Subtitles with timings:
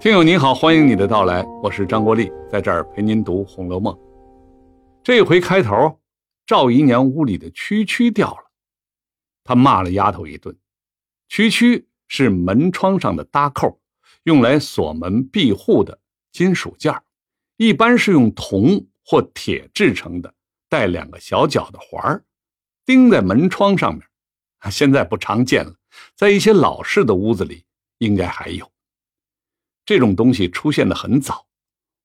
[0.00, 3.92] 听友您好，欢迎你的到来，我是张国立，在这儿陪您读《红楼梦》。
[5.04, 6.00] 这回开头，
[6.46, 8.50] 赵姨娘屋里的蛐蛐掉了，
[9.44, 10.56] 她骂了丫头一顿。
[11.28, 13.78] 蛐蛐是门窗上的搭扣，
[14.22, 16.00] 用来锁门闭户的
[16.32, 16.94] 金属件
[17.58, 20.32] 一般是用铜或铁制成的，
[20.70, 22.24] 带两个小角的环儿，
[22.86, 24.02] 钉在门窗上面。
[24.70, 25.74] 现在不常见了，
[26.16, 27.62] 在一些老式的屋子里
[27.98, 28.66] 应该还有。
[29.84, 31.48] 这种东西出现的很早，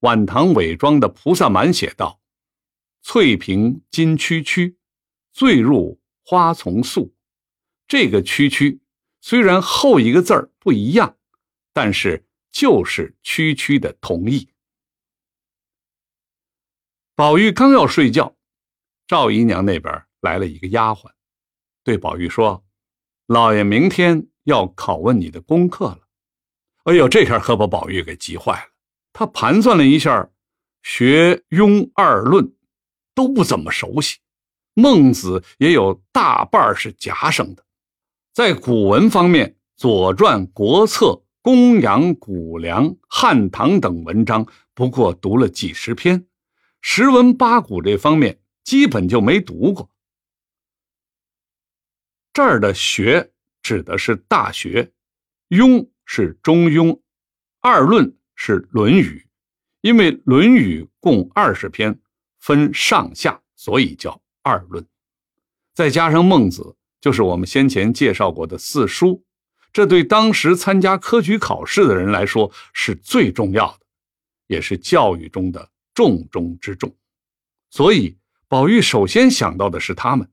[0.00, 2.20] 晚唐伪装的菩萨蛮写道
[3.02, 4.76] ：“翠屏金蛐蛐，
[5.32, 7.14] 醉入花丛宿。”
[7.88, 8.78] 这个“蛐蛐”
[9.20, 11.16] 虽然后一个字儿不一样，
[11.72, 14.48] 但是就是“蛐蛐”的同义。
[17.14, 18.36] 宝玉刚要睡觉，
[19.06, 21.10] 赵姨娘那边来了一个丫鬟，
[21.84, 22.64] 对宝玉说
[23.26, 25.98] ：“老爷明天要拷问你的功课了。”
[26.84, 28.72] 哎呦，这下可把宝玉给急坏了。
[29.12, 30.28] 他盘算了一下，
[30.82, 32.56] 学庸二论
[33.14, 34.18] 都不怎么熟悉，
[34.74, 37.64] 孟子也有大半是夹生的。
[38.32, 41.06] 在古文方面，《左传》《国策》
[41.40, 46.26] 《公羊》《谷梁》《汉唐》等文章不过读了几十篇，
[46.80, 49.88] 十文八古这方面基本就没读过。
[52.32, 53.30] 这儿的“学”
[53.62, 54.82] 指的是《大学》
[55.56, 55.88] ，“庸”。
[56.14, 57.00] 是中庸，
[57.62, 59.26] 二论是《论语》，
[59.80, 61.98] 因为《论语》共二十篇，
[62.38, 64.86] 分上下，所以叫二论。
[65.72, 69.24] 再加上孟子，就是我们先前介绍过的四书，
[69.72, 73.86] 这对当时参加科举考试的人来说是最重要的，
[74.48, 76.94] 也是教育中的重中之重。
[77.70, 78.18] 所以
[78.48, 80.30] 宝玉首先想到的是他们。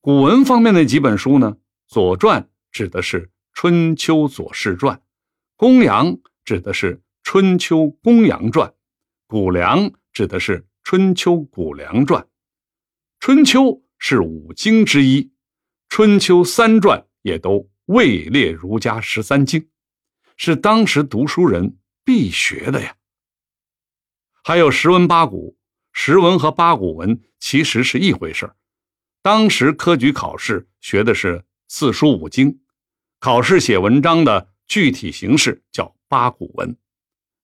[0.00, 2.40] 古文方面的几本书呢，《左传》
[2.72, 3.26] 指的是。
[3.60, 4.96] 《春秋左氏传》，
[5.56, 8.68] 公羊指的是《春秋公羊传》，
[9.26, 12.22] 谷梁指的是《春秋谷梁传》。
[13.18, 15.32] 春秋是五经之一，
[15.88, 19.68] 春秋三传也都位列儒家十三经，
[20.36, 22.94] 是当时读书人必学的呀。
[24.44, 25.58] 还有十文八股，
[25.92, 28.52] 十文和八股文其实是一回事
[29.20, 32.60] 当时科举考试学的是四书五经。
[33.20, 36.76] 考试写文章的具体形式叫八股文，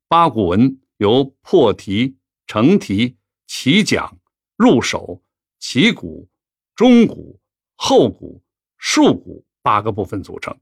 [0.07, 3.17] 八股文由破题、成题、
[3.49, 4.17] 起讲、
[4.57, 5.21] 入手、
[5.59, 6.29] 起鼓、
[6.77, 7.41] 中鼓、
[7.75, 8.41] 后鼓、
[8.79, 10.57] 竖鼓八个部分组成。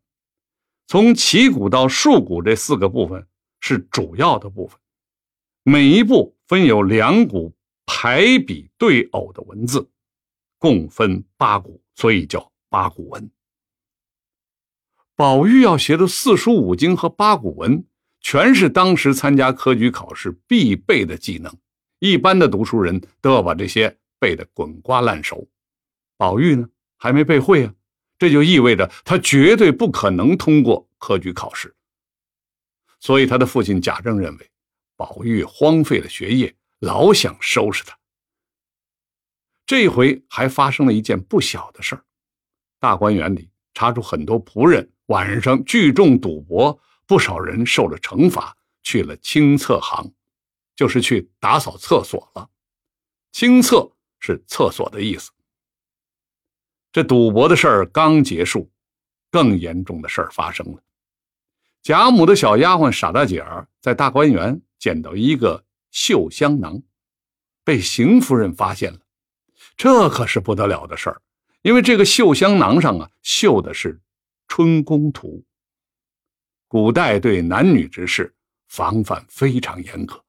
[0.87, 3.27] 从起鼓到竖鼓这四个部分
[3.61, 4.81] 是主要的部分，
[5.63, 9.91] 每一步分有两股排比对偶的文字，
[10.59, 13.31] 共分八股，所以叫八股文。
[15.15, 17.85] 宝玉要学的四书五经和八股文，
[18.21, 21.55] 全是当时参加科举考试必备的技能。
[21.99, 25.47] 一般的读书人都要把这些背得滚瓜烂熟。
[26.17, 27.75] 宝玉呢，还没背会啊，
[28.19, 31.75] 这就意味着他绝对不可能通过科举考试。
[32.99, 34.51] 所以他的父亲贾政认为，
[34.97, 37.97] 宝玉荒废了学业，老想收拾他。
[39.67, 42.05] 这回还发生了一件不小的事儿，
[42.81, 44.89] 大观园里查出很多仆人。
[45.13, 50.11] 晚上聚众赌博，不少人受了惩罚，去了清厕行，
[50.75, 52.49] 就是去打扫厕所了。
[53.31, 55.31] 清厕是厕所的意思。
[56.91, 58.71] 这赌博的事儿刚结束，
[59.31, 60.83] 更严重的事儿发生了。
[61.83, 66.83] 贾母的小丫鬟傻大姐儿在大观园捡到一个绣香囊，
[67.65, 69.01] 被邢夫人发现了。
[69.77, 71.21] 这可是不得了的事儿，
[71.61, 74.01] 因为这个绣香囊上啊，绣的是。
[74.55, 75.43] 春宫图。
[76.69, 78.35] 古代对男女之事
[78.69, 80.23] 防范非常严格。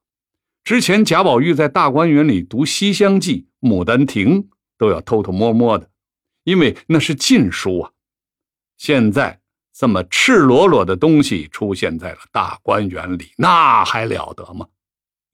[0.62, 4.42] 之前贾宝玉在大观园里读《西厢记》《牡丹亭》，
[4.78, 5.90] 都要偷偷摸摸的，
[6.44, 7.90] 因为那是禁书啊。
[8.78, 9.38] 现在
[9.74, 14.66] 这么赤裸裸的东西出现在了大观园里，那还了得吗？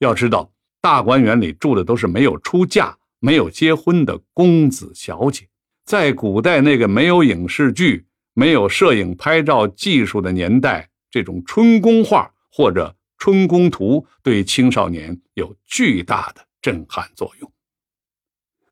[0.01, 0.51] 要知道，
[0.81, 5.47] 大观园里住的都是没有出嫁、没有结婚的公子小姐，
[5.85, 8.05] 在古代那个没有影视剧。
[8.35, 17.53] 没有摄影拍照技术的年代，这种春宫画或者春宫图对青少年有巨大的震撼作用。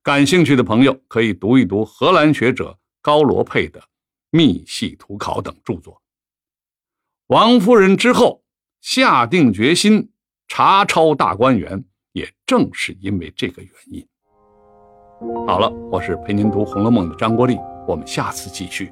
[0.03, 3.81] 感兴趣的朋友可以读一读荷兰学者高罗佩的
[4.31, 6.01] 《密系图考》等著作。
[7.27, 8.43] 王夫人之后
[8.81, 10.11] 下定决心
[10.47, 14.07] 查抄大观园，也正是因为这个原因。
[15.47, 18.91] 好了，我是陪您读《红楼梦》的张国立，我们下次继续。